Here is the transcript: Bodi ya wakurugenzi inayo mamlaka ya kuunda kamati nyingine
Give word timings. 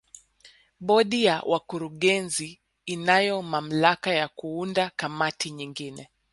Bodi 0.79 1.23
ya 1.25 1.41
wakurugenzi 1.45 2.59
inayo 2.85 3.41
mamlaka 3.41 4.13
ya 4.13 4.27
kuunda 4.27 4.91
kamati 4.95 5.49
nyingine 5.51 6.09